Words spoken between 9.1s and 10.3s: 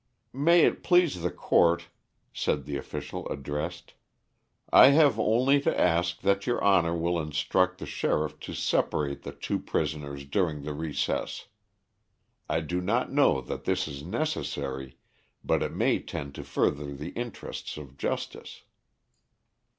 the two prisoners